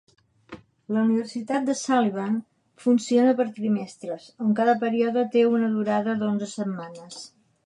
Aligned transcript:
La 0.95 1.01
Universitat 1.07 1.67
de 1.67 1.75
Sullivan 1.81 2.39
funciona 2.85 3.37
per 3.43 3.47
trimestres, 3.59 4.27
on 4.47 4.59
cada 4.61 4.77
període 4.87 5.29
té 5.37 5.49
una 5.55 5.73
durada 5.79 6.21
d'onze 6.25 6.51
setmanes. 6.61 7.25